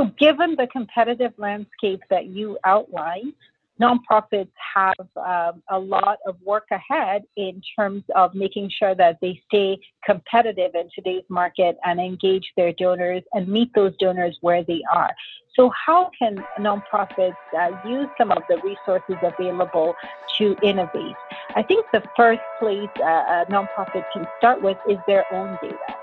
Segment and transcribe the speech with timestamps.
[0.00, 3.34] So, given the competitive landscape that you outlined,
[3.78, 9.42] nonprofits have um, a lot of work ahead in terms of making sure that they
[9.46, 14.80] stay competitive in today's market and engage their donors and meet those donors where they
[14.90, 15.10] are.
[15.54, 19.96] So, how can nonprofits uh, use some of the resources available
[20.38, 21.18] to innovate?
[21.54, 25.99] I think the first place uh, a nonprofit can start with is their own data.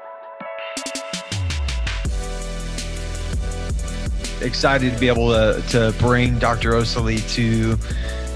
[4.42, 6.72] Excited to be able to, to bring Dr.
[6.72, 7.78] Osili to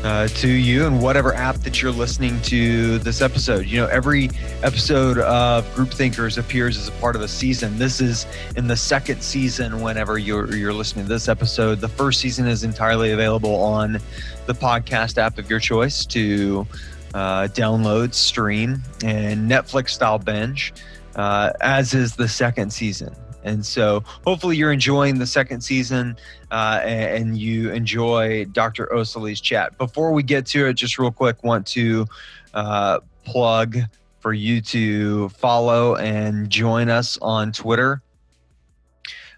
[0.03, 3.65] uh, to you and whatever app that you're listening to this episode.
[3.67, 4.31] You know, every
[4.63, 7.77] episode of Groupthinkers appears as a part of a season.
[7.77, 8.25] This is
[8.55, 9.81] in the second season.
[9.81, 13.99] Whenever you're you're listening to this episode, the first season is entirely available on
[14.47, 16.65] the podcast app of your choice to
[17.13, 20.73] uh, download, stream, and Netflix style binge.
[21.15, 23.13] Uh, as is the second season.
[23.43, 26.17] And so hopefully you're enjoying the second season
[26.51, 28.87] uh, and, you enjoy Dr.
[28.93, 29.77] Osili's chat.
[29.77, 32.05] Before we get to it, just real quick, want to
[32.53, 33.77] uh, plug
[34.19, 38.01] for you to follow and join us on Twitter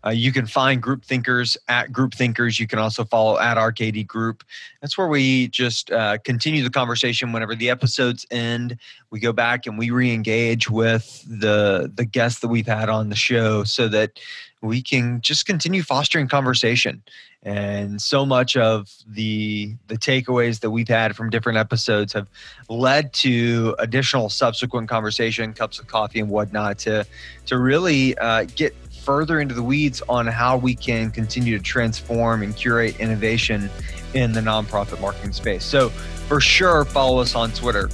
[0.06, 2.59] uh, you can find Groupthinkers at Groupthinkers.
[2.59, 4.44] You can also follow at RKD Group.
[4.82, 7.32] That's where we just uh, continue the conversation.
[7.32, 8.78] Whenever the episodes end,
[9.12, 13.16] we go back and we re-engage with the the guests that we've had on the
[13.16, 14.20] show, so that
[14.62, 17.04] we can just continue fostering conversation.
[17.46, 22.28] And so much of the the takeaways that we've had from different episodes have
[22.70, 27.06] led to additional subsequent conversation, cups of coffee and whatnot to
[27.48, 32.42] to really uh, get further into the weeds on how we can continue to transform
[32.42, 33.70] and curate innovation
[34.14, 35.66] in the nonprofit marketing space.
[35.66, 37.90] So, for sure, follow us on Twitter.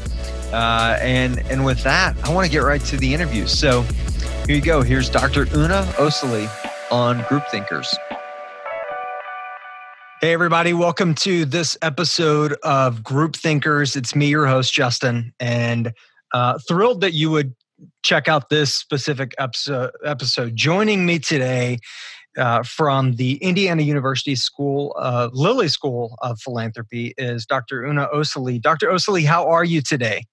[0.52, 3.48] Uh, and and with that, I want to get right to the interview.
[3.48, 3.82] So,
[4.46, 4.82] here you go.
[4.82, 5.48] Here's Dr.
[5.56, 6.48] Una Osili
[6.92, 7.94] on Groupthinkers.
[10.22, 13.96] Hey, everybody, welcome to this episode of Groupthinkers.
[13.96, 15.94] It's me, your host, Justin, and
[16.34, 17.56] uh, thrilled that you would
[18.04, 20.56] check out this specific episode.
[20.56, 21.80] Joining me today
[22.38, 27.86] uh, from the Indiana University School, uh, Lilly School of Philanthropy, is Dr.
[27.86, 28.62] Una Osili.
[28.62, 28.88] Dr.
[28.88, 30.24] Osili, how are you today?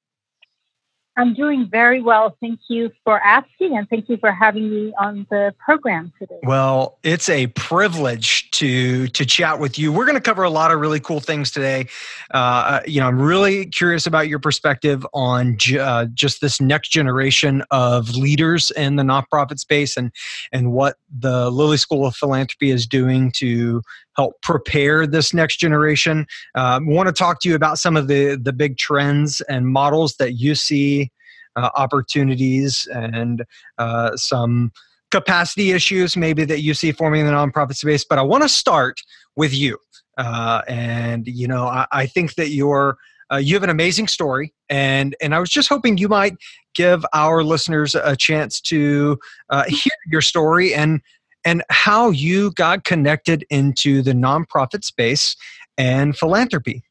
[1.19, 2.37] I'm doing very well.
[2.41, 6.39] Thank you for asking, and thank you for having me on the program today.
[6.43, 9.93] Well, it's a privilege to to chat with you.
[9.93, 11.89] We're going to cover a lot of really cool things today.
[12.35, 16.89] Uh, uh, you know, I'm really curious about your perspective on uh, just this next
[16.89, 20.13] generation of leaders in the nonprofit space, and
[20.53, 23.81] and what the Lilly School of Philanthropy is doing to
[24.17, 26.27] help prepare this next generation.
[26.55, 30.17] Um, want to talk to you about some of the the big trends and models
[30.17, 31.13] that you see,
[31.55, 33.45] uh, opportunities, and
[33.79, 34.73] uh, some
[35.13, 38.05] capacity issues maybe that you see forming in the nonprofit space.
[38.05, 39.01] But I want to start
[39.37, 39.79] with you,
[40.19, 42.97] uh, and you know I, I think that you're.
[43.29, 46.37] Uh, you have an amazing story, and and I was just hoping you might
[46.77, 49.19] give our listeners a chance to
[49.51, 51.01] uh, hear your story and
[51.47, 55.37] and how you got connected into the nonprofit space
[55.79, 56.83] and philanthropy.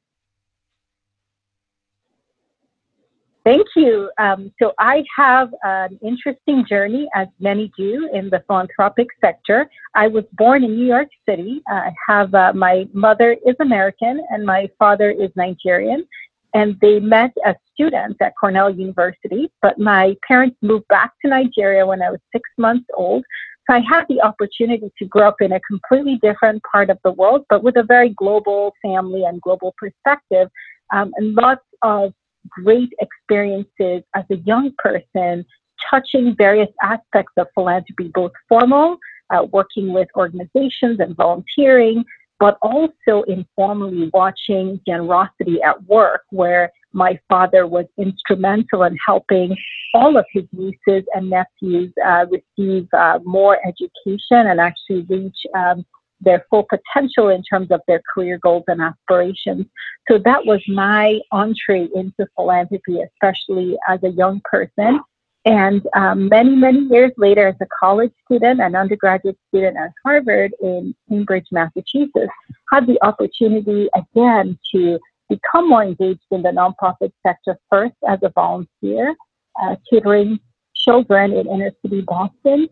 [3.44, 4.10] Thank you.
[4.18, 9.70] Um, so I have an interesting journey, as many do, in the philanthropic sector.
[9.94, 11.62] I was born in New York City.
[11.68, 16.08] I have uh, my mother is American and my father is Nigerian,
[16.56, 19.52] and they met as students at Cornell University.
[19.62, 23.24] But my parents moved back to Nigeria when I was six months old.
[23.68, 27.12] So I had the opportunity to grow up in a completely different part of the
[27.12, 30.50] world, but with a very global family and global perspective,
[30.94, 32.14] um, and lots of
[32.50, 35.46] great experiences as a young person,
[35.90, 38.98] touching various aspects of philanthropy, both formal,
[39.32, 42.06] uh, working with organizations and volunteering,
[42.40, 49.56] but also informally watching generosity at work, where my father was instrumental in helping
[49.94, 55.86] all of his nieces and nephews uh, receive uh, more education and actually reach um,
[56.22, 59.66] their full potential in terms of their career goals and aspirations.
[60.10, 65.02] So that was my entree into philanthropy, especially as a young person.
[65.44, 70.54] And um, many, many years later, as a college student and undergraduate student at Harvard
[70.62, 72.32] in Cambridge, Massachusetts,
[72.72, 75.00] had the opportunity again to
[75.30, 79.16] become more engaged in the nonprofit sector first as a volunteer,
[79.62, 80.40] uh, tutoring
[80.76, 82.68] children in inner city Boston,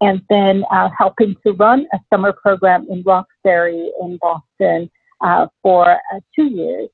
[0.00, 5.90] and then uh, helping to run a summer program in Roxbury in Boston uh, for
[5.90, 6.88] uh, two years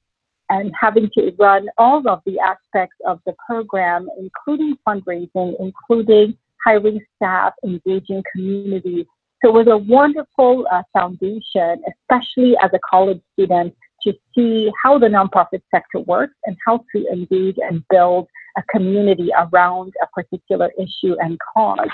[0.50, 7.00] and having to run all of the aspects of the program, including fundraising, including hiring
[7.16, 9.06] staff, engaging community,
[9.42, 13.74] So it was a wonderful uh, foundation, especially as a college student,
[14.06, 19.30] to see how the nonprofit sector works and how to engage and build a community
[19.36, 21.88] around a particular issue and cause.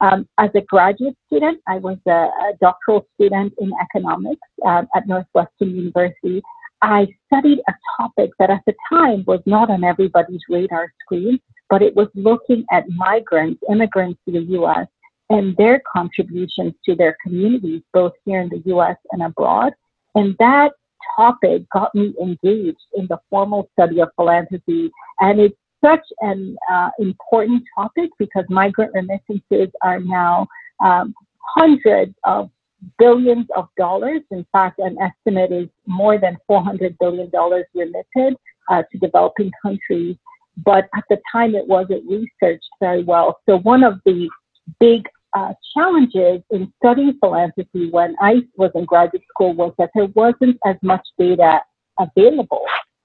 [0.00, 5.06] Um, as a graduate student, I was a, a doctoral student in economics um, at
[5.06, 6.42] Northwestern University.
[6.82, 11.38] I studied a topic that at the time was not on everybody's radar screen,
[11.70, 14.88] but it was looking at migrants, immigrants to the US,
[15.30, 19.72] and their contributions to their communities, both here in the US and abroad.
[20.16, 20.72] And that
[21.16, 24.90] topic got me engaged in the formal study of philanthropy.
[25.20, 30.46] And it's such an uh, important topic because migrant remittances are now
[30.82, 31.14] um,
[31.56, 32.50] hundreds of
[32.98, 34.20] billions of dollars.
[34.30, 37.30] In fact, an estimate is more than $400 billion
[37.74, 38.36] remitted
[38.70, 40.16] uh, to developing countries.
[40.64, 43.40] But at the time, it wasn't researched very well.
[43.48, 44.28] So, one of the
[44.80, 50.08] big uh, challenges in studying philanthropy when I was in graduate school was that there
[50.14, 51.60] wasn't as much data
[51.98, 52.64] available.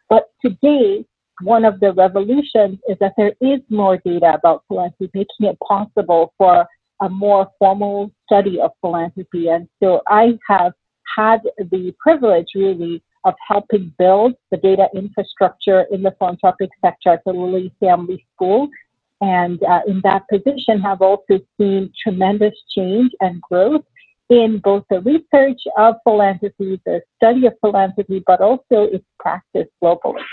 [0.10, 1.06] But today,
[1.42, 6.34] one of the revolutions is that there is more data about philanthropy, making it possible
[6.38, 6.66] for
[7.02, 9.50] a more formal study of philanthropy.
[9.50, 10.74] And so I have
[11.16, 17.24] had the privilege really of helping build the data infrastructure in the philanthropic sector at
[17.26, 18.70] the Lilly Family School.
[19.22, 23.84] And uh, in that position, have also seen tremendous change and growth
[24.30, 30.24] in both the research of philanthropy, the study of philanthropy, but also its practice globally.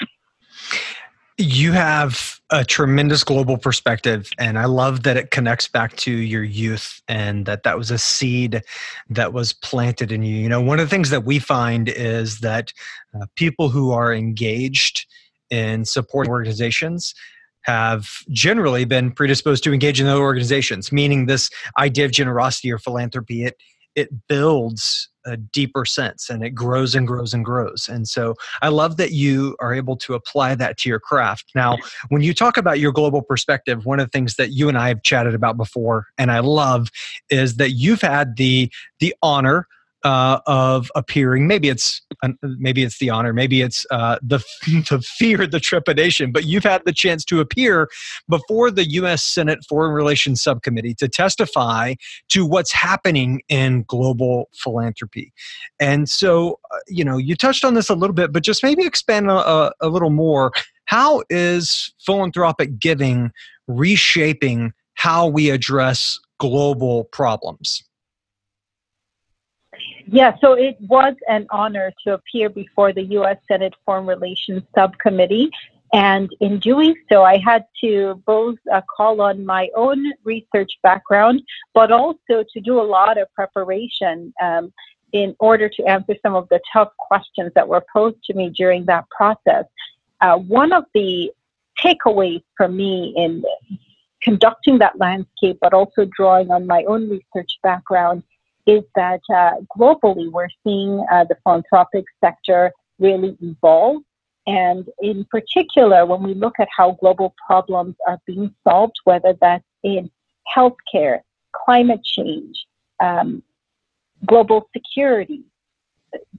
[1.38, 6.44] You have a tremendous global perspective, and I love that it connects back to your
[6.44, 8.62] youth and that that was a seed
[9.10, 10.36] that was planted in you.
[10.36, 12.72] You know, one of the things that we find is that
[13.14, 15.06] uh, people who are engaged
[15.50, 17.14] in supporting organizations
[17.64, 22.78] have generally been predisposed to engage in those organizations, meaning this idea of generosity or
[22.78, 23.56] philanthropy, it
[23.94, 27.88] it builds a deeper sense and it grows and grows and grows.
[27.88, 31.52] And so I love that you are able to apply that to your craft.
[31.54, 31.78] Now,
[32.08, 34.88] when you talk about your global perspective, one of the things that you and I
[34.88, 36.90] have chatted about before and I love
[37.30, 38.70] is that you've had the
[39.00, 39.66] the honor
[40.04, 41.46] uh, of appearing.
[41.46, 42.02] Maybe it's
[42.42, 44.38] maybe it's the honor, maybe it's uh, the
[44.90, 46.30] the fear, the trepidation.
[46.30, 47.88] But you've had the chance to appear
[48.28, 49.22] before the U.S.
[49.22, 51.94] Senate Foreign Relations Subcommittee to testify
[52.28, 55.32] to what's happening in global philanthropy.
[55.80, 58.84] And so, uh, you know, you touched on this a little bit, but just maybe
[58.84, 60.52] expand a, a little more.
[60.86, 63.32] How is philanthropic giving
[63.66, 67.82] reshaping how we address global problems?
[70.06, 73.38] Yeah, so it was an honor to appear before the U.S.
[73.48, 75.50] Senate Foreign Relations Subcommittee.
[75.92, 81.42] And in doing so, I had to both uh, call on my own research background,
[81.72, 84.72] but also to do a lot of preparation um,
[85.12, 88.84] in order to answer some of the tough questions that were posed to me during
[88.86, 89.64] that process.
[90.20, 91.30] Uh, one of the
[91.78, 93.44] takeaways for me in
[94.20, 98.24] conducting that landscape, but also drawing on my own research background,
[98.66, 104.02] is that uh, globally we're seeing uh, the philanthropic sector really evolve.
[104.46, 109.64] And in particular, when we look at how global problems are being solved, whether that's
[109.82, 110.10] in
[110.54, 111.20] healthcare,
[111.64, 112.66] climate change,
[113.00, 113.42] um,
[114.26, 115.44] global security,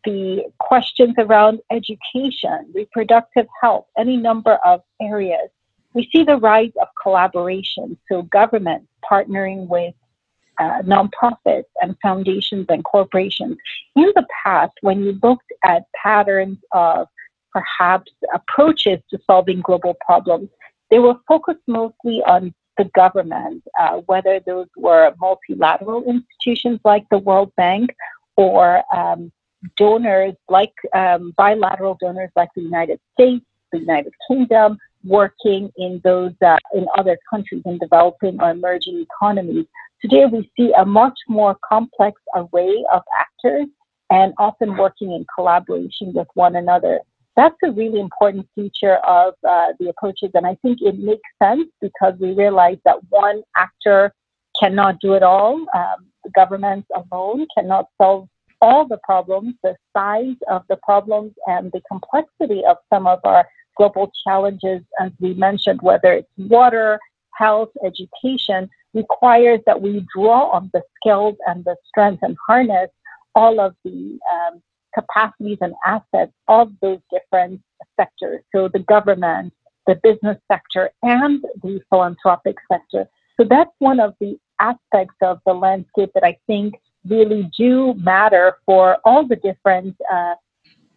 [0.04, 5.50] the questions around education, reproductive health, any number of areas,
[5.94, 7.98] we see the rise of collaboration.
[8.12, 9.96] So governments partnering with
[10.60, 13.58] uh, nonprofits and foundations and corporations.
[13.96, 17.08] In the past, when you looked at patterns of
[17.52, 20.50] perhaps approaches to solving global problems,
[20.90, 27.18] they were focused mostly on the government, uh, whether those were multilateral institutions like the
[27.18, 27.96] World Bank
[28.36, 29.32] or um,
[29.78, 36.34] donors like um, bilateral donors like the United States, the United Kingdom, working in those
[36.46, 39.66] uh, in other countries in developing or emerging economies
[40.06, 43.66] Today, we see a much more complex array of actors
[44.12, 47.00] and often working in collaboration with one another.
[47.36, 51.70] That's a really important feature of uh, the approaches, and I think it makes sense
[51.82, 54.14] because we realize that one actor
[54.60, 55.66] cannot do it all.
[55.74, 58.30] Um, governments alone cannot solve
[58.62, 63.48] all the problems, the size of the problems, and the complexity of some of our
[63.76, 67.00] global challenges, as we mentioned, whether it's water,
[67.34, 72.90] health, education requires that we draw on the skills and the strength and harness
[73.36, 74.62] all of the um,
[74.94, 77.62] capacities and assets of those different
[78.00, 78.42] sectors.
[78.56, 79.54] So the government,
[79.86, 83.08] the business sector, and the philanthropic sector.
[83.38, 86.76] So that's one of the aspects of the landscape that I think
[87.08, 90.36] really do matter for all the different uh,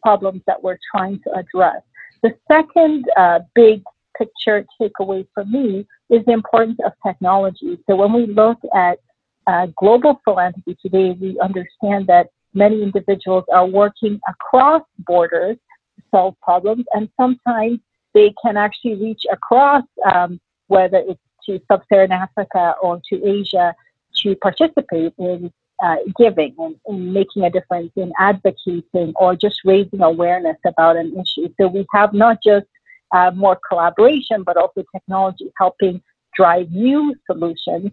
[0.03, 1.83] problems that we're trying to address.
[2.23, 3.83] The second uh, big
[4.19, 7.79] picture takeaway for me is the importance of technology.
[7.89, 8.99] So when we look at
[9.47, 15.57] uh, global philanthropy today, we understand that many individuals are working across borders
[15.97, 17.81] to solve problems, and sometimes
[18.15, 23.75] they can actually reach across, um, whether it's to sub-Saharan Africa or to Asia,
[24.23, 25.51] to participate in
[25.83, 31.17] uh, giving and, and, making a difference in advocating or just raising awareness about an
[31.17, 31.49] issue.
[31.59, 32.67] So we have not just
[33.13, 36.03] uh, more collaboration, but also technology helping
[36.35, 37.91] drive new solutions.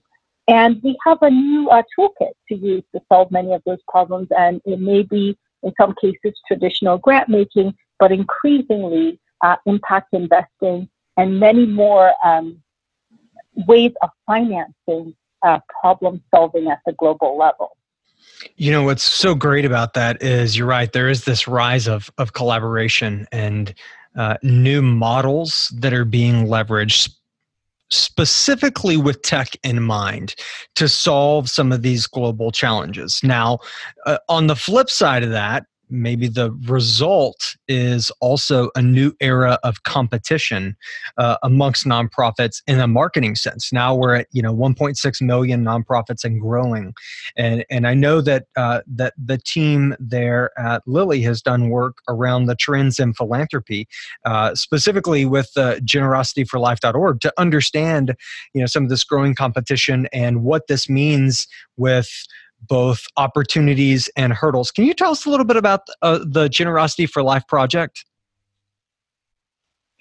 [0.48, 4.28] And we have a new uh, toolkit to use to solve many of those problems.
[4.38, 10.88] And it may be, in some cases, traditional grant making, but increasingly uh, impact investing
[11.18, 12.62] and many more um,
[13.68, 17.78] ways of financing uh, problem solving at the global level.
[18.58, 20.92] You know what's so great about that is you're right.
[20.92, 23.74] There is this rise of of collaboration and
[24.16, 27.10] uh, new models that are being leveraged
[27.92, 30.36] specifically with tech in mind
[30.76, 33.24] to solve some of these global challenges.
[33.24, 33.60] Now,
[34.06, 39.60] uh, on the flip side of that, maybe the result is also a new era
[39.64, 40.76] of competition
[41.18, 43.72] uh, amongst nonprofits in a marketing sense.
[43.72, 46.94] Now we're at you know 1.6 million nonprofits and growing,
[47.38, 51.98] and and I know that uh, that the team there at Lilly has done work
[52.08, 53.88] around the trends in philanthropy,
[54.26, 58.16] uh, specifically with uh, generosityforlife.org to understand
[58.54, 62.10] you know some of this growing competition and what this means with
[62.68, 64.72] both opportunities and hurdles.
[64.72, 68.06] Can you tell us a little bit about uh, the Generosity for Life project?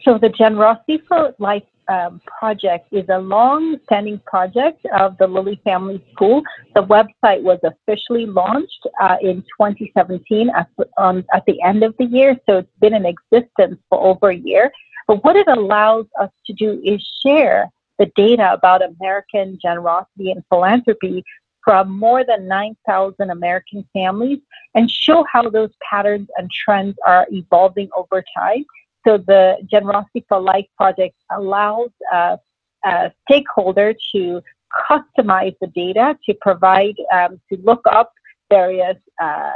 [0.02, 5.60] So, the Generosity for Life um, project is a long standing project of the Lilly
[5.64, 6.42] Family School.
[6.74, 10.68] The website was officially launched uh, in 2017 at,
[10.98, 14.36] um, at the end of the year, so it's been in existence for over a
[14.36, 14.70] year.
[15.06, 20.42] But what it allows us to do is share the data about American generosity and
[20.48, 21.22] philanthropy
[21.64, 24.38] from more than 9,000 American families
[24.74, 28.64] and show how those patterns and trends are evolving over time.
[29.06, 32.36] So the Generosity for Life project allows uh,
[32.84, 34.42] a stakeholder to
[34.90, 38.12] customize the data to provide, um, to look up
[38.50, 39.52] various uh,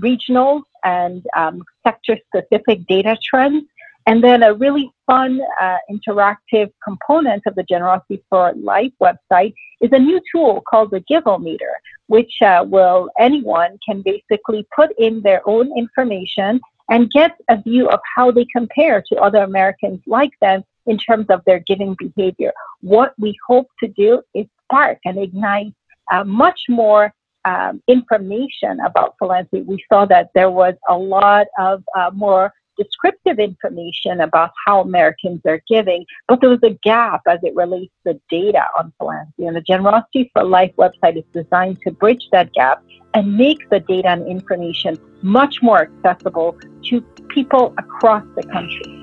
[0.00, 3.64] regional and um, sector specific data trends
[4.06, 9.90] and then a really fun uh, interactive component of the Generosity for Life website is
[9.92, 11.74] a new tool called the Giveometer,
[12.08, 17.88] which uh, will anyone can basically put in their own information and get a view
[17.88, 22.52] of how they compare to other Americans like them in terms of their giving behavior.
[22.82, 25.72] What we hope to do is spark and ignite
[26.12, 27.12] uh, much more
[27.46, 29.62] um, information about philanthropy.
[29.62, 35.40] We saw that there was a lot of uh, more descriptive information about how Americans
[35.46, 39.46] are giving, but there was a gap as it relates to data on philanthropy.
[39.46, 42.82] And the Generosity for Life website is designed to bridge that gap
[43.14, 49.00] and make the data and information much more accessible to people across the country.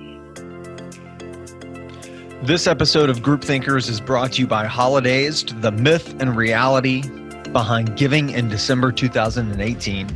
[2.44, 7.04] This episode of Groupthinkers is brought to you by Holidazed, the myth and reality
[7.52, 10.08] behind giving in December 2018.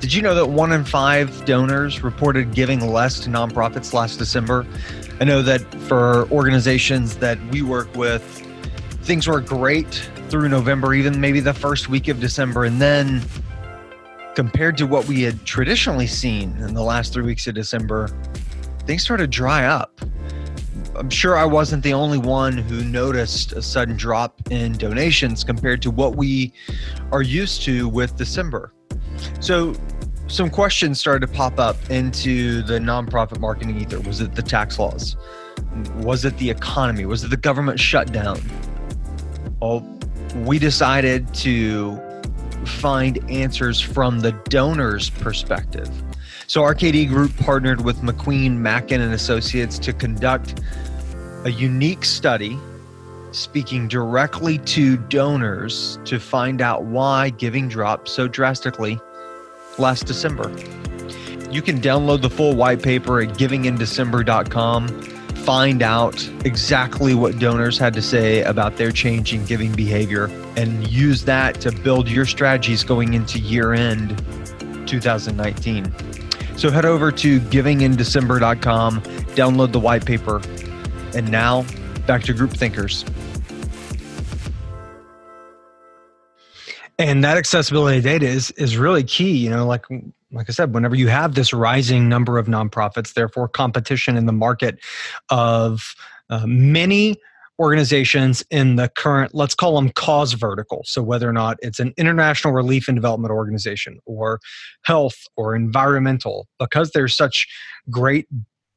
[0.00, 4.66] Did you know that one in five donors reported giving less to nonprofits last December?
[5.20, 8.22] I know that for organizations that we work with,
[9.02, 12.64] things were great through November, even maybe the first week of December.
[12.64, 13.22] And then
[14.34, 18.10] compared to what we had traditionally seen in the last three weeks of December,
[18.84, 19.98] things started to dry up.
[20.94, 25.80] I'm sure I wasn't the only one who noticed a sudden drop in donations compared
[25.82, 26.52] to what we
[27.12, 28.72] are used to with December.
[29.40, 29.74] So,
[30.28, 34.00] some questions started to pop up into the nonprofit marketing ether.
[34.00, 35.16] Was it the tax laws?
[35.98, 37.06] Was it the economy?
[37.06, 38.40] Was it the government shutdown?
[39.60, 39.86] Well,
[40.34, 42.00] we decided to
[42.64, 45.88] find answers from the donor's perspective.
[46.48, 50.60] So RKD Group partnered with McQueen, Mackin and Associates to conduct
[51.44, 52.58] a unique study
[53.36, 58.98] speaking directly to donors to find out why giving dropped so drastically
[59.78, 60.48] last December.
[61.50, 64.88] You can download the full white paper at givingindecember.com.
[64.88, 70.24] Find out exactly what donors had to say about their change in giving behavior
[70.56, 74.18] and use that to build your strategies going into year end
[74.88, 75.92] 2019.
[76.56, 80.40] So head over to givingindecember.com, download the white paper,
[81.14, 81.64] and now
[82.06, 83.04] back to Groupthinkers.
[86.98, 89.84] And that accessibility data is is really key you know like
[90.32, 94.32] like i said whenever you have this rising number of nonprofits therefore competition in the
[94.32, 94.78] market
[95.30, 95.94] of
[96.30, 97.16] uh, many
[97.58, 100.82] organizations in the current let's call them cause vertical.
[100.84, 104.40] So whether or not it's an international relief and development organization or
[104.82, 107.46] health or environmental because there's such
[107.90, 108.26] great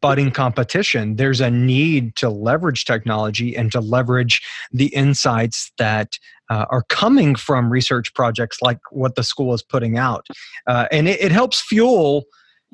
[0.01, 4.41] budding competition, there's a need to leverage technology and to leverage
[4.71, 6.17] the insights that
[6.49, 10.27] uh, are coming from research projects like what the school is putting out.
[10.67, 12.25] Uh, and it, it helps fuel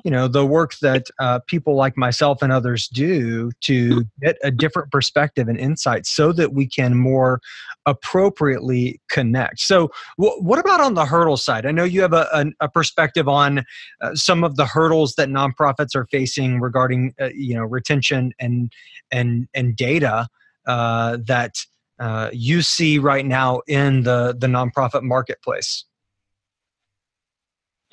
[0.04, 4.50] you know the work that uh, people like myself and others do to get a
[4.50, 7.40] different perspective and insight so that we can more
[7.86, 9.60] appropriately connect.
[9.60, 11.66] So w- what about on the hurdle side?
[11.66, 13.64] I know you have a, a, a perspective on
[14.00, 18.72] uh, some of the hurdles that nonprofits are facing regarding uh, you know retention and
[19.10, 20.28] and and data
[20.66, 21.64] uh, that
[21.98, 25.84] uh, you see right now in the the nonprofit marketplace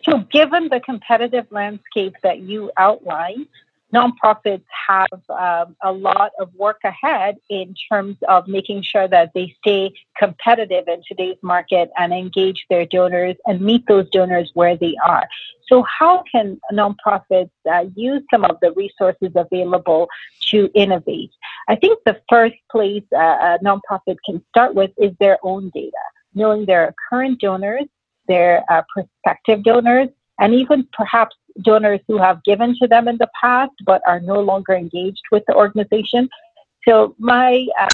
[0.04, 3.48] so, given the competitive landscape that you outlined,
[3.94, 9.56] nonprofits have um, a lot of work ahead in terms of making sure that they
[9.60, 14.96] stay competitive in today's market and engage their donors and meet those donors where they
[15.06, 15.28] are.
[15.68, 20.10] So, how can nonprofits uh, use some of the resources available
[20.48, 21.32] to innovate?
[21.70, 26.04] I think the first place uh, a nonprofit can start with is their own data,
[26.34, 27.86] knowing their current donors
[28.28, 33.30] their uh, prospective donors, and even perhaps donors who have given to them in the
[33.40, 36.28] past but are no longer engaged with the organization.
[36.88, 37.88] So, my uh,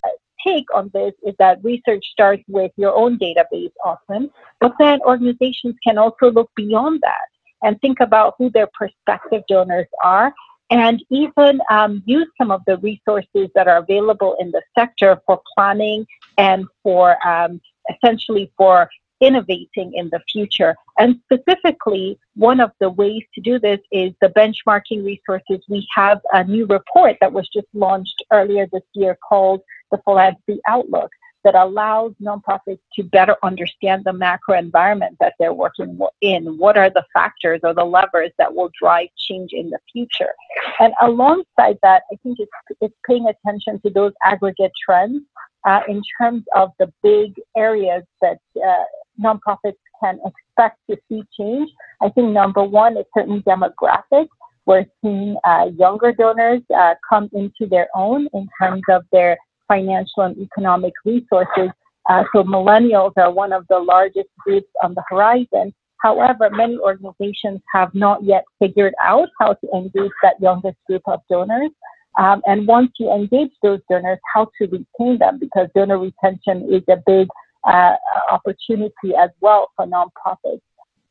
[0.46, 5.76] take on this is that research starts with your own database often, but then organizations
[5.86, 7.30] can also look beyond that
[7.64, 10.34] and think about who their prospective donors are
[10.72, 15.42] and even um, use some of the resources that are available in the sector for
[15.56, 16.06] planning
[16.38, 17.60] and for um,
[17.92, 18.90] essentially for
[19.22, 20.76] innovating in the future.
[20.98, 25.64] And specifically, one of the ways to do this is the benchmarking resources.
[25.68, 30.60] We have a new report that was just launched earlier this year called the Philanthropy
[30.68, 31.12] Outlook
[31.44, 36.58] that allows nonprofits to better understand the macro environment that they're working in.
[36.58, 40.34] What are the factors or the levers that will drive change in the future?
[40.80, 42.52] And alongside that, I think it's,
[42.82, 45.24] it's paying attention to those aggregate trends
[45.66, 48.84] uh, in terms of the big areas that uh,
[49.20, 51.70] nonprofits can expect to see change.
[52.02, 54.30] I think number one is certain demographics.
[54.66, 60.24] We're seeing uh, younger donors uh, come into their own in terms of their financial
[60.24, 61.70] and economic resources.
[62.10, 65.74] Uh, so millennials are one of the largest groups on the horizon.
[66.02, 71.20] However, many organizations have not yet figured out how to engage that youngest group of
[71.30, 71.72] donors.
[72.18, 76.84] Um, and once you engage those donors, how to retain them because donor retention is
[76.90, 77.28] a big
[77.66, 77.96] uh,
[78.32, 80.62] opportunity as well for nonprofits.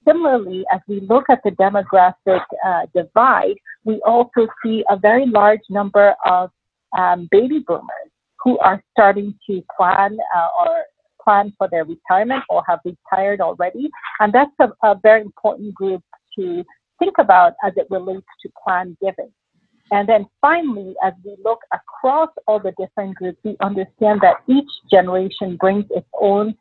[0.07, 5.61] Similarly, as we look at the demographic uh, divide, we also see a very large
[5.69, 6.51] number of
[6.99, 8.11] um, baby boomers
[8.43, 10.85] who are starting to plan uh, or
[11.23, 13.91] plan for their retirement or have retired already.
[14.21, 16.03] And that's a, a very important group
[16.39, 16.65] to
[16.99, 19.31] think about as it relates to plan giving.
[19.91, 24.69] And then finally, as we look across all the different groups, we understand that each
[24.91, 26.55] generation brings its own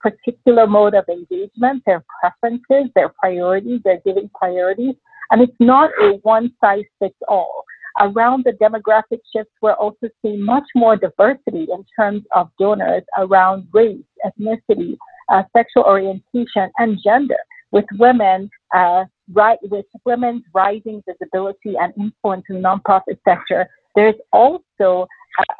[0.00, 4.94] particular mode of engagement, their preferences, their priorities, their giving priorities.
[5.30, 7.64] And it's not a one size fits all.
[8.00, 13.66] Around the demographic shifts, we're also seeing much more diversity in terms of donors around
[13.72, 14.96] race, ethnicity,
[15.28, 17.36] uh, sexual orientation, and gender
[17.72, 24.14] with women, uh, right, with women's rising visibility and influence in the nonprofit sector, there's
[24.32, 25.06] also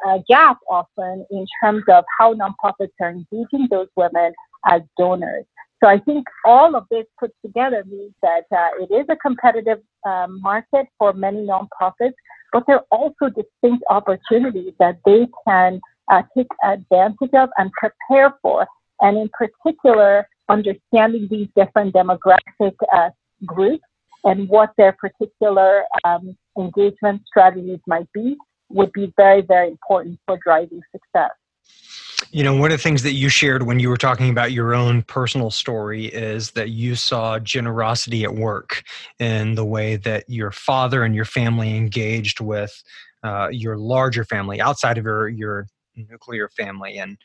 [0.05, 4.33] a, a gap often in terms of how nonprofits are engaging those women
[4.67, 5.45] as donors.
[5.83, 9.79] So I think all of this put together means that uh, it is a competitive
[10.05, 12.13] um, market for many nonprofits,
[12.53, 15.81] but there are also distinct opportunities that they can
[16.11, 18.67] uh, take advantage of and prepare for.
[18.99, 23.09] And in particular, understanding these different demographic uh,
[23.45, 23.83] groups
[24.23, 28.35] and what their particular um, engagement strategies might be
[28.69, 31.31] would be very, very important for driving success.
[32.29, 34.73] You know, one of the things that you shared when you were talking about your
[34.73, 38.83] own personal story is that you saw generosity at work
[39.19, 42.83] in the way that your father and your family engaged with
[43.23, 46.99] uh, your larger family outside of your, your nuclear family.
[46.99, 47.17] And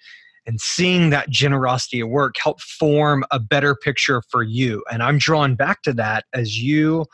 [0.47, 4.85] and seeing that generosity at work help form a better picture for you.
[4.91, 7.07] And I'm drawn back to that as you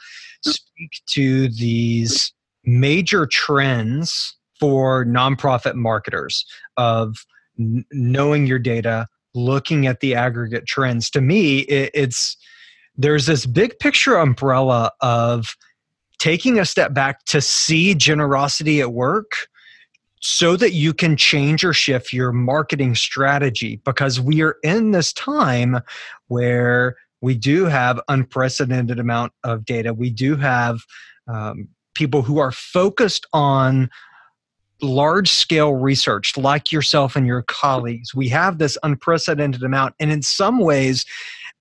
[0.43, 2.33] speak to these
[2.65, 6.45] major trends for nonprofit marketers
[6.77, 7.25] of
[7.59, 11.11] n- knowing your data, looking at the aggregate trends.
[11.11, 12.37] To me, it, it's
[12.97, 15.57] there's this big picture umbrella of
[16.19, 19.49] taking a step back to see generosity at work
[20.23, 25.13] so that you can change or shift your marketing strategy because we are in this
[25.13, 25.81] time
[26.29, 29.93] where we do have unprecedented amount of data.
[29.93, 30.79] We do have
[31.27, 33.91] um, people who are focused on
[34.81, 38.15] large scale research like yourself and your colleagues.
[38.15, 41.05] We have this unprecedented amount and in some ways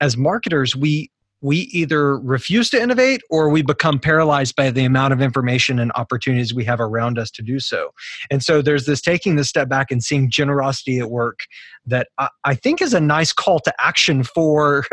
[0.02, 1.10] as marketers we
[1.42, 5.92] we either refuse to innovate or we become paralyzed by the amount of information and
[5.96, 7.92] opportunities we have around us to do so.
[8.30, 11.40] And so there's this taking the step back and seeing generosity at work
[11.86, 14.84] that I, I think is a nice call to action for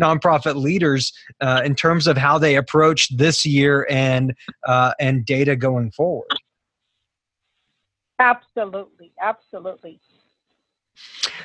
[0.00, 4.34] nonprofit leaders uh, in terms of how they approach this year and
[4.66, 6.28] uh, and data going forward.
[8.18, 10.00] Absolutely, absolutely.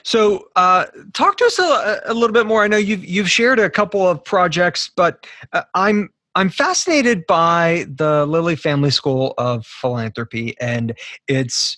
[0.03, 2.63] So, uh, talk to us a, a, little bit more.
[2.63, 7.85] I know you've you've shared a couple of projects, but uh, I'm I'm fascinated by
[7.89, 10.93] the Lilly Family School of Philanthropy and
[11.27, 11.77] its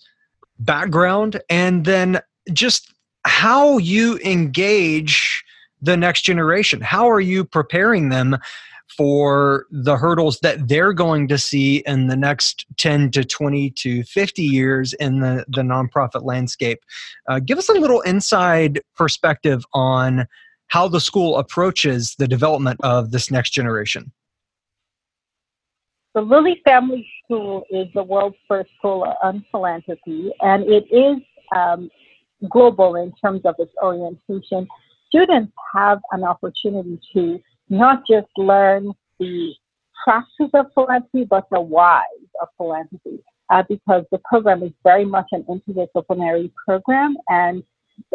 [0.59, 2.19] background, and then
[2.53, 2.93] just
[3.25, 5.43] how you engage
[5.81, 6.81] the next generation.
[6.81, 8.37] How are you preparing them
[8.95, 14.03] for the hurdles that they're going to see in the next 10 to 20 to
[14.03, 16.79] 50 years in the, the nonprofit landscape.
[17.29, 20.25] Uh, give us a little inside perspective on
[20.67, 24.11] how the school approaches the development of this next generation.
[26.15, 31.17] The Lilly Family School is the world's first school on philanthropy, and it is
[31.55, 31.89] um,
[32.49, 34.67] global in terms of its orientation.
[35.07, 39.53] Students have an opportunity to not just learn the
[40.03, 42.03] practice of philanthropy, but the whys
[42.41, 47.63] of philanthropy, uh, because the program is very much an interdisciplinary program, and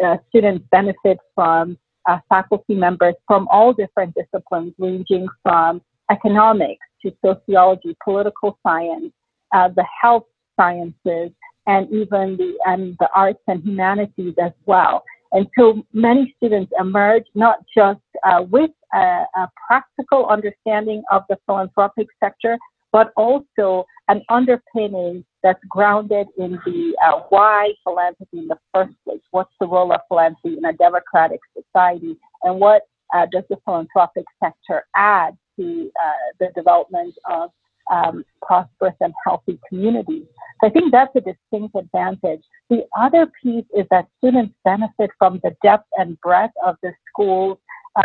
[0.03, 7.11] uh, students benefit from uh, faculty members from all different disciplines, ranging from economics to
[7.23, 9.11] sociology, political science,
[9.53, 10.25] uh, the health
[10.59, 11.31] sciences,
[11.67, 15.03] and even the and the arts and humanities as well.
[15.35, 21.37] And so many students emerge not just uh, with a, a, practical understanding of the
[21.45, 22.57] philanthropic sector,
[22.93, 29.19] but also an underpinning that's grounded in the uh, why philanthropy in the first place.
[29.31, 32.15] What's the role of philanthropy in a democratic society?
[32.43, 37.49] And what uh, does the philanthropic sector add to uh, the development of
[37.91, 40.25] um, prosperous and healthy communities?
[40.61, 42.43] So I think that's a distinct advantage.
[42.69, 47.57] The other piece is that students benefit from the depth and breadth of the school's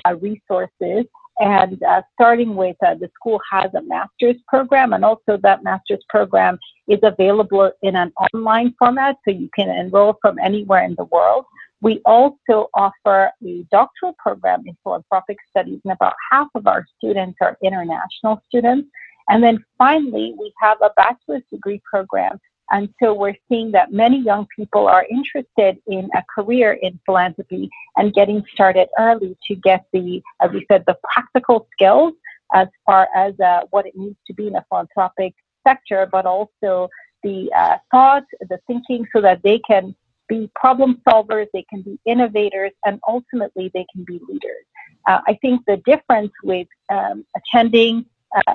[0.05, 1.07] uh, resources.
[1.39, 6.05] And uh, starting with uh, the school has a master's program, and also that master's
[6.11, 11.05] program is available in an online format, so you can enroll from anywhere in the
[11.05, 11.47] world.
[11.81, 17.39] We also offer a doctoral program in philanthropic studies, and about half of our students
[17.41, 18.91] are international students.
[19.31, 22.39] And then finally, we have a bachelor's degree program.
[22.73, 27.69] And so we're seeing that many young people are interested in a career in philanthropy
[27.97, 32.15] and getting started early to get the, as we said, the practical skills
[32.53, 35.35] as far as uh, what it needs to be in a philanthropic
[35.67, 36.89] sector, but also
[37.23, 39.95] the uh, thought, the thinking, so that they can
[40.29, 44.65] be problem solvers, they can be innovators, and ultimately they can be leaders.
[45.07, 48.55] Uh, I think the difference with um, attending uh,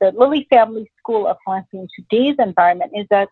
[0.00, 3.28] the Lilly Family School of Philanthropy in today's environment is that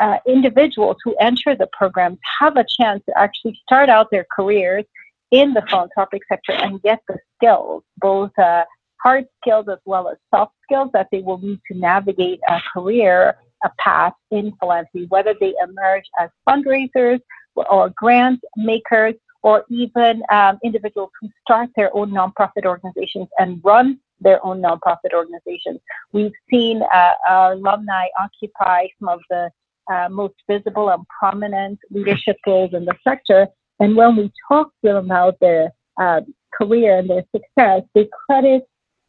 [0.00, 4.84] uh, individuals who enter the programs have a chance to actually start out their careers
[5.30, 8.64] in the philanthropic sector and get the skills, both uh,
[9.02, 13.36] hard skills as well as soft skills that they will need to navigate a career,
[13.64, 17.20] a path in philanthropy, whether they emerge as fundraisers
[17.54, 23.98] or grant makers or even um, individuals who start their own nonprofit organizations and run
[24.22, 25.80] their own nonprofit organizations.
[26.12, 29.50] We've seen uh, our alumni occupy some of the
[29.92, 33.48] uh, most visible and prominent leadership roles in the sector.
[33.80, 36.20] And when we talk to them about their uh,
[36.54, 38.62] career and their success, they credit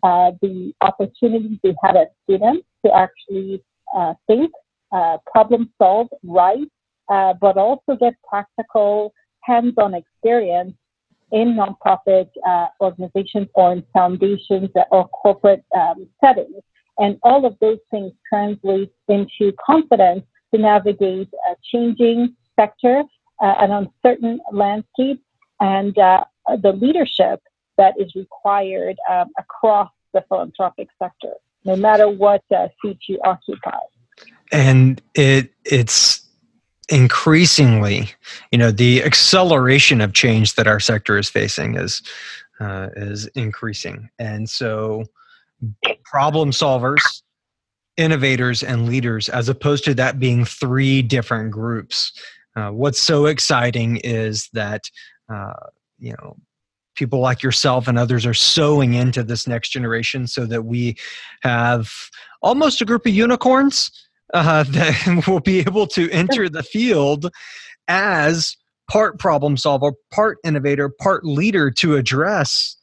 [0.04, 3.64] uh, the opportunities they had as students to actually
[3.96, 4.52] uh, think,
[4.92, 6.68] uh, problem solve, write,
[7.08, 10.74] but also get practical hands-on experience
[11.34, 16.62] in nonprofit uh, organizations or in foundations or corporate um, settings.
[17.00, 23.04] And all of those things translate into confidence to navigate a changing sector,
[23.42, 25.22] uh, an uncertain landscape,
[25.60, 26.24] and uh,
[26.62, 27.42] the leadership
[27.80, 31.34] that is required um, across the philanthropic sector,
[31.66, 33.80] no matter what uh, seat you occupy.
[34.52, 36.23] And it it's
[36.90, 38.10] increasingly,
[38.52, 42.02] you know, the acceleration of change that our sector is facing is
[42.60, 45.04] uh, is increasing, and so
[46.04, 47.22] problem solvers,
[47.98, 52.12] innovators, and leaders, as opposed to that being three different groups.
[52.56, 54.84] Uh, what's so exciting is that
[55.34, 55.54] uh,
[56.00, 56.36] you know
[56.96, 60.96] people like yourself and others are sowing into this next generation so that we
[61.42, 61.92] have
[62.42, 64.03] almost a group of unicorns
[64.34, 67.32] uh, that will be able to enter the field
[67.88, 68.56] as
[68.90, 72.78] part problem solver, part innovator, part leader to address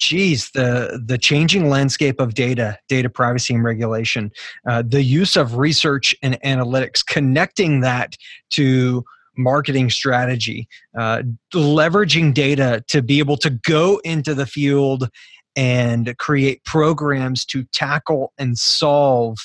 [0.00, 4.28] geez the the changing landscape of data data privacy and regulation
[4.68, 8.16] uh, the use of research and analytics connecting that
[8.50, 9.04] to
[9.36, 15.08] marketing strategy, uh, leveraging data to be able to go into the field
[15.56, 19.38] and create programs to tackle and solve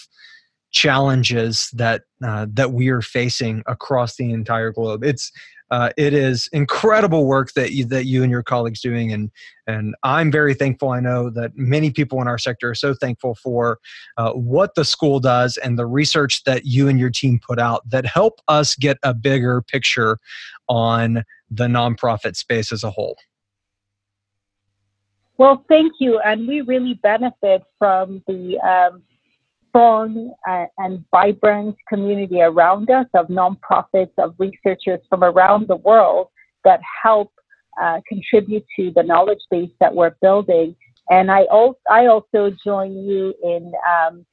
[0.71, 5.03] challenges that uh, that we are facing across the entire globe.
[5.03, 5.31] It's
[5.71, 9.29] uh, it is incredible work that you, that you and your colleagues doing, and
[9.67, 10.89] and I'm very thankful.
[10.89, 13.79] I know that many people in our sector are so thankful for
[14.17, 17.87] uh, what the school does and the research that you and your team put out
[17.89, 20.17] that help us get a bigger picture
[20.67, 23.17] on the nonprofit space as a whole.
[25.37, 29.03] Well, thank you, and we really benefit from the um,
[29.69, 30.33] strong
[30.77, 36.27] and vibrant community around us of nonprofits, of researchers from around the world
[36.63, 37.31] that help
[37.81, 40.75] uh, contribute to the knowledge base that we're building.
[41.09, 44.25] And I also, I also join you in um,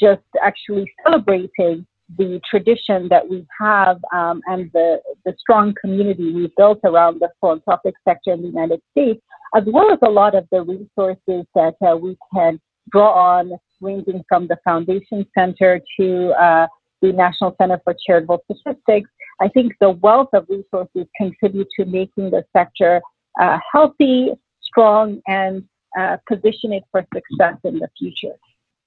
[0.00, 1.86] just actually celebrating
[2.18, 7.28] the tradition that we have um, and the, the strong community we've built around the
[7.40, 9.22] philanthropic sector in the United States,
[9.54, 14.24] as well as a lot of the resources that uh, we can draw on ranging
[14.28, 16.66] from the Foundation Center to uh,
[17.02, 19.10] the National Center for Charitable Statistics.
[19.40, 23.02] I think the wealth of resources contribute to making the sector
[23.40, 24.30] uh, healthy,
[24.62, 25.64] strong, and
[25.98, 28.34] uh, position it for success in the future.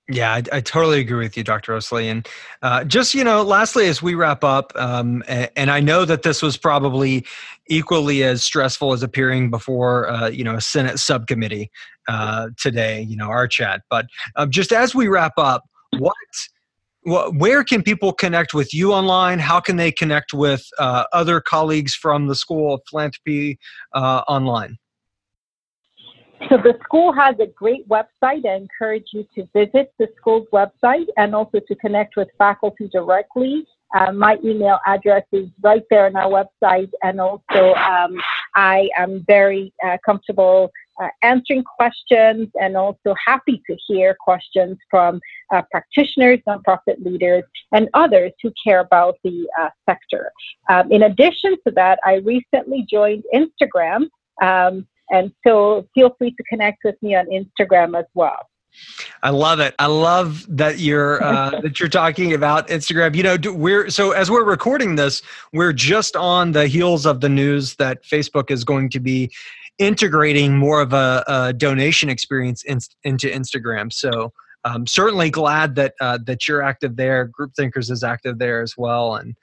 [0.07, 1.75] Yeah, I, I, totally agree with you, Dr.
[1.75, 2.11] Osili.
[2.11, 2.27] And
[2.61, 6.21] uh, just, you know, lastly, as we wrap up, um, and, and, I know that
[6.21, 7.25] this was probably
[7.69, 11.71] equally as stressful as appearing before, uh, you know, a Senate subcommittee
[12.07, 13.81] uh, today, you know, our chat.
[13.89, 15.63] But um, just as we wrap up,
[15.97, 16.15] what,
[17.03, 19.39] what, where can people connect with you online?
[19.39, 23.59] How can they connect with uh, other colleagues from the School of Philanthropy
[23.93, 24.77] uh, online?
[26.49, 28.45] So the school has a great website.
[28.45, 33.65] I encourage you to visit the school's website and also to connect with faculty directly.
[33.95, 38.19] Uh, my email address is right there on our website, and also um,
[38.53, 45.19] I am very uh, comfortable uh, answering questions and also happy to hear questions from
[45.53, 50.31] uh, practitioners, nonprofit leaders, and others who care about the uh, sector.
[50.69, 54.07] Um, in addition to that, I recently joined Instagram.
[54.41, 58.49] Um, and so feel free to connect with me on Instagram as well.
[59.23, 59.73] I love it.
[59.79, 63.15] I love that you're uh, that you're talking about Instagram.
[63.15, 65.21] You know, we're so as we're recording this,
[65.53, 69.31] we're just on the heels of the news that Facebook is going to be
[69.79, 73.91] integrating more of a, a donation experience in, into Instagram.
[73.91, 74.31] So
[74.63, 77.27] I'm certainly glad that uh, that you're active there.
[77.27, 79.35] Groupthinkers is active there as well, and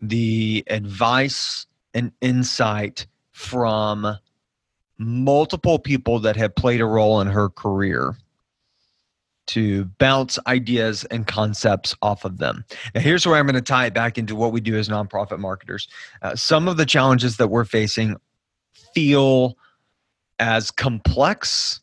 [0.00, 4.16] the advice and insight from
[4.98, 8.16] multiple people that had played a role in her career
[9.46, 12.64] to bounce ideas and concepts off of them.
[12.94, 15.40] Now, here's where I'm going to tie it back into what we do as nonprofit
[15.40, 15.88] marketers.
[16.22, 18.16] Uh, some of the challenges that we're facing
[18.94, 19.56] feel
[20.38, 21.80] as complex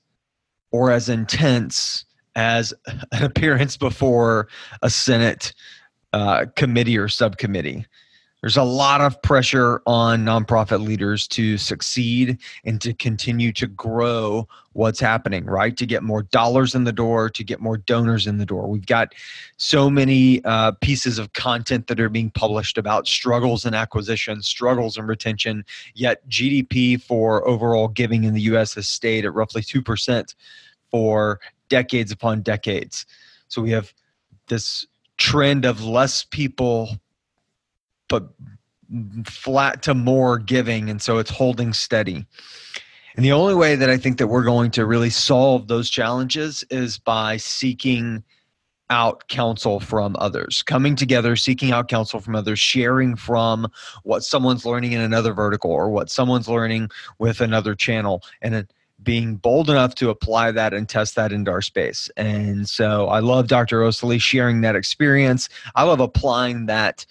[0.72, 2.74] or as intense as
[3.12, 4.48] an appearance before
[4.82, 5.54] a Senate
[6.14, 7.86] uh, committee or subcommittee.
[8.42, 14.48] There's a lot of pressure on nonprofit leaders to succeed and to continue to grow
[14.74, 15.76] what's happening, right?
[15.76, 18.68] To get more dollars in the door, to get more donors in the door.
[18.68, 19.16] We've got
[19.58, 25.00] so many uh, pieces of content that are being published about struggles in acquisition, struggles
[25.00, 30.36] in retention, yet GDP for overall giving in the US has stayed at roughly 2%
[30.92, 33.08] for decades upon decades.
[33.48, 33.92] So we have
[34.48, 34.86] this
[35.18, 37.00] trend of less people
[38.08, 38.30] but
[39.26, 42.26] flat to more giving and so it's holding steady.
[43.16, 46.64] And the only way that i think that we're going to really solve those challenges
[46.70, 48.24] is by seeking
[48.90, 53.70] out counsel from others coming together seeking out counsel from others sharing from
[54.04, 56.90] what someone's learning in another vertical or what someone's learning
[57.20, 58.66] with another channel and
[59.04, 62.10] being bold enough to apply that and test that into our space.
[62.18, 65.50] And so i love dr osili sharing that experience.
[65.76, 67.06] I love applying that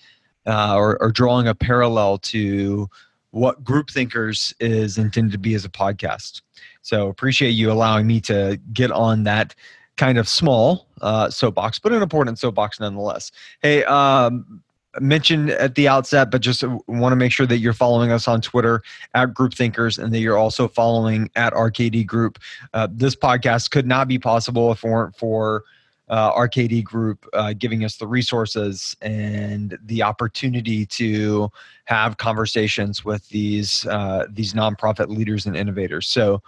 [0.47, 2.89] uh, or, or drawing a parallel to
[3.31, 6.43] what Groupthinkers is intended to be as a podcast
[6.83, 9.55] so appreciate you allowing me to get on that
[9.97, 13.31] kind of small uh, soapbox but an important soapbox nonetheless
[13.61, 14.63] hey um,
[15.01, 18.41] mentioned at the outset, but just want to make sure that you're following us on
[18.41, 18.83] Twitter
[19.15, 22.39] at Groupthinkers and that you're also following at RKD Group.
[22.73, 25.65] Uh, this podcast could not be possible if it weren't for
[26.09, 31.51] uh, RKD Group uh, giving us the resources and the opportunity to
[31.85, 36.09] have conversations with these uh, these nonprofit leaders and innovators.
[36.09, 36.43] So,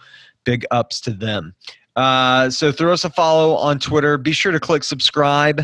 [0.45, 1.55] big ups to them.
[1.97, 4.17] Uh, so, throw us a follow on Twitter.
[4.17, 5.63] Be sure to click subscribe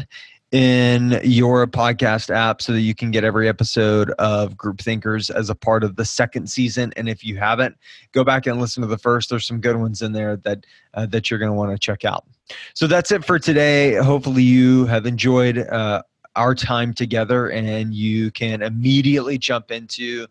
[0.55, 5.55] in your podcast app so that you can get every episode of Groupthinkers as a
[5.55, 6.93] part of the second season.
[6.97, 7.77] And if you haven't,
[8.13, 9.31] go back and listen to the first.
[9.31, 10.65] There's some good ones in there that
[10.95, 12.25] uh, that you're going to want to check out.
[12.73, 13.95] So that's it for today.
[13.97, 16.03] Hopefully, you have enjoyed uh,
[16.37, 20.29] our time together, and you can immediately jump into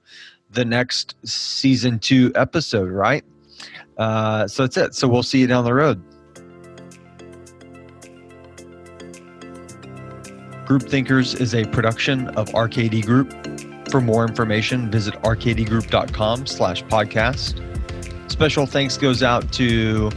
[0.52, 2.90] the next season two episode.
[2.90, 3.26] Right.
[3.98, 4.96] Uh, so that's it.
[4.96, 6.02] So we'll see you down the road.
[10.66, 13.90] Groupthinkers is a production of RKD Group.
[13.90, 17.62] For more information, visit rkdgroup.com slash podcast.
[18.32, 20.10] Special thanks goes out to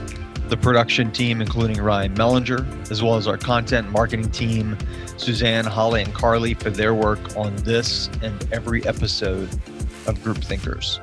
[0.48, 4.78] the production team, including Ryan Mellinger, as well as our content marketing team,
[5.16, 9.52] Suzanne, Holly, and Carly, for their work on this and every episode
[10.06, 11.00] of Groupthinkers.